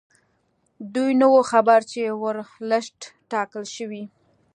[0.93, 2.99] دوی نه وو خبر چې ورلسټ
[3.31, 4.03] ټاکل شوی.